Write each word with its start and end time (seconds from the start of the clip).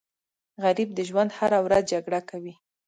غریب 0.63 0.89
د 0.93 0.99
ژوند 1.09 1.29
هره 1.37 1.59
ورځ 1.65 1.83
جګړه 1.93 2.19
کوي 2.29 2.53